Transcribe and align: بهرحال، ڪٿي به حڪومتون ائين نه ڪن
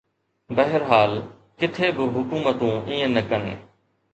بهرحال، 0.57 1.11
ڪٿي 1.59 1.89
به 1.97 2.03
حڪومتون 2.15 2.73
ائين 2.89 3.09
نه 3.15 3.21
ڪن 3.29 3.43